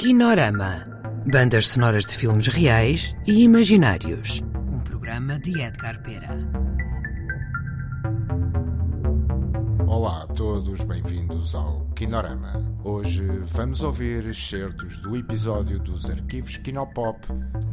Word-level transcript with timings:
Kinorama. 0.00 0.86
Bandas 1.30 1.68
sonoras 1.68 2.06
de 2.06 2.16
filmes 2.16 2.46
reais 2.46 3.14
e 3.26 3.42
imaginários. 3.42 4.40
Um 4.72 4.80
programa 4.80 5.38
de 5.38 5.60
Edgar 5.60 6.02
Pera. 6.02 6.38
Olá 9.86 10.22
a 10.22 10.26
todos, 10.28 10.82
bem-vindos 10.84 11.54
ao 11.54 11.84
Kinorama. 11.94 12.64
Hoje 12.82 13.26
vamos 13.44 13.82
ouvir 13.82 14.26
excertos 14.26 15.02
do 15.02 15.14
episódio 15.18 15.78
dos 15.78 16.08
arquivos 16.08 16.56
Kinopop 16.56 17.20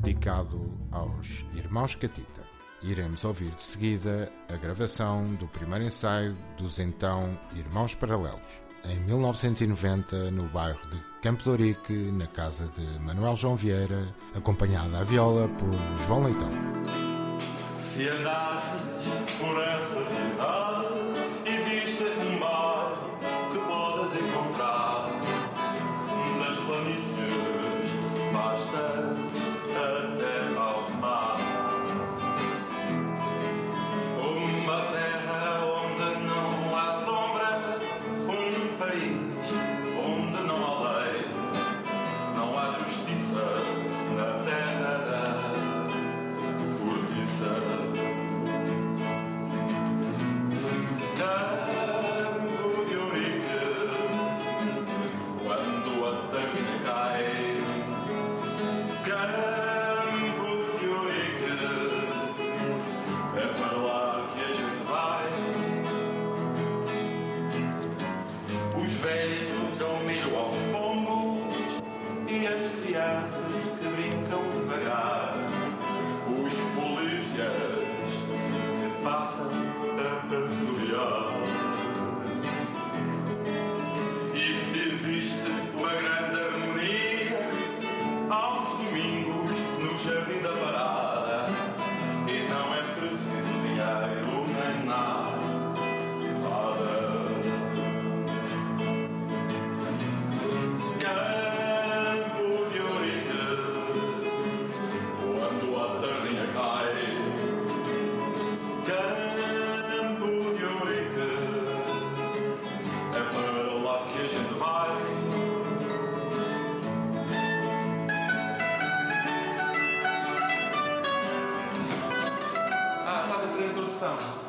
dedicado 0.00 0.72
aos 0.92 1.44
Irmãos 1.54 1.94
Catita. 1.94 2.40
Iremos 2.82 3.22
ouvir 3.26 3.50
de 3.50 3.62
seguida 3.62 4.32
a 4.48 4.56
gravação 4.56 5.34
do 5.34 5.46
primeiro 5.46 5.84
ensaio 5.84 6.34
dos 6.56 6.78
então 6.78 7.38
Irmãos 7.54 7.94
Paralelos, 7.94 8.63
em 8.90 9.00
1990, 9.00 10.30
no 10.30 10.44
bairro 10.44 10.78
de 10.90 10.98
Campo 11.22 11.42
de 11.42 11.52
na 12.12 12.26
casa 12.26 12.68
de 12.76 12.84
Manuel 13.00 13.34
João 13.34 13.56
Vieira, 13.56 14.14
acompanhada 14.34 14.98
à 14.98 15.04
viola 15.04 15.48
por 15.48 15.70
João 16.06 16.24
Leitão. 16.24 16.50
Se 17.82 18.08
andares 18.08 18.62
por 19.38 19.58
essa 19.58 20.03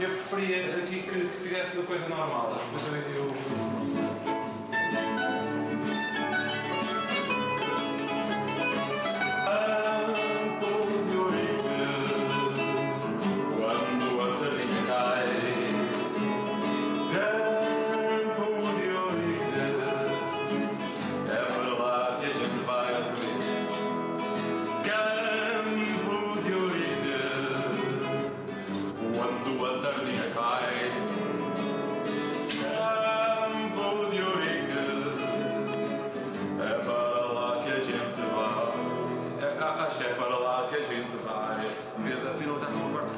Eu 0.00 0.10
preferia 0.10 0.76
aqui 0.76 1.02
que, 1.02 1.20
que 1.28 1.36
fizesse 1.48 1.78
a 1.78 1.82
coisa 1.82 2.08
normal. 2.08 2.56
Depois 2.72 2.86
eu- 2.86 3.24
eu... 3.24 4.17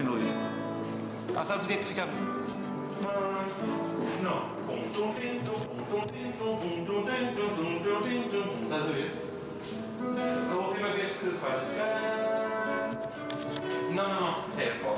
finaliza. 0.00 0.34
Ah, 1.36 1.44
sabes 1.44 1.64
o 1.64 1.68
que 1.68 1.74
é 1.74 1.76
que 1.76 1.84
fica? 1.84 2.08
Ah, 3.06 3.44
Não. 4.22 4.60
Estás 8.62 8.82
a 8.82 8.92
ver? 8.92 9.10
A 10.50 10.54
última 10.56 10.88
vez 10.88 11.12
que 11.12 11.26
se 11.26 11.30
faz. 11.32 11.62
Ah, 11.78 12.90
Não, 13.90 14.08
não, 14.08 14.20
não. 14.20 14.34
É 14.58 14.70
pó. 14.82 14.94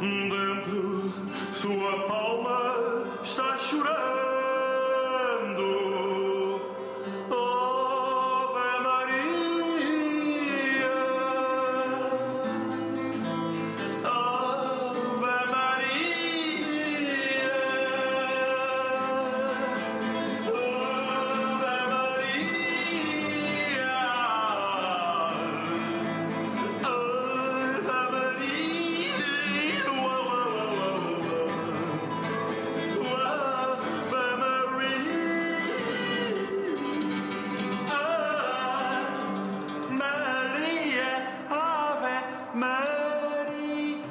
Dentro 0.00 1.12
sua 1.52 2.06
palma 2.08 3.04
está 3.22 3.56
chorando 3.58 4.01
Maria. 42.54 44.02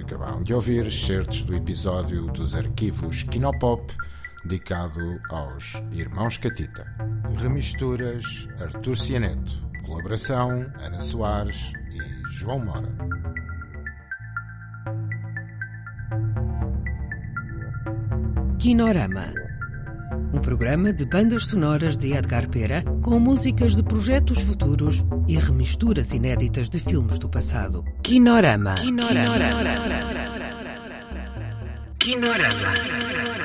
Acabaram 0.00 0.42
de 0.42 0.54
ouvir 0.54 0.90
certos 0.92 1.42
do 1.42 1.54
episódio 1.56 2.26
dos 2.26 2.54
arquivos 2.54 3.24
Kinopop 3.24 3.92
dedicado 4.44 5.20
aos 5.30 5.82
Irmãos 5.92 6.36
Catita. 6.36 6.86
Remisturas 7.36 8.46
Artur 8.60 8.96
Cianeto. 8.96 9.64
Colaboração 9.84 10.70
Ana 10.80 11.00
Soares 11.00 11.72
e 11.90 12.28
João 12.30 12.60
Mora. 12.64 12.94
Kinorama. 18.58 19.43
Um 20.34 20.40
programa 20.40 20.92
de 20.92 21.06
bandas 21.06 21.46
sonoras 21.46 21.96
de 21.96 22.12
Edgar 22.12 22.48
Pera 22.48 22.82
com 23.00 23.20
músicas 23.20 23.76
de 23.76 23.84
projetos 23.84 24.40
futuros 24.40 25.04
e 25.28 25.38
remisturas 25.38 26.12
inéditas 26.12 26.68
de 26.68 26.80
filmes 26.80 27.20
do 27.20 27.28
passado. 27.28 27.84
Kinorama. 28.02 28.74
Kinorama. 28.74 29.32
Kinorama. 32.00 32.64
Kinorama. 32.66 33.43